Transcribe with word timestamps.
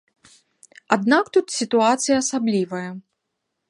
Аднак 0.97 1.25
тут 1.37 1.55
сітуацыя 1.59 2.15
асаблівая. 2.25 2.87